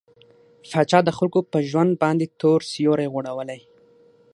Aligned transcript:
پاچا 0.71 0.99
د 1.05 1.09
خلکو 1.17 1.39
په 1.51 1.57
ژوند 1.69 1.91
باندې 2.03 2.25
تور 2.39 2.59
سيورى 2.71 3.07
غوړولى. 3.13 3.59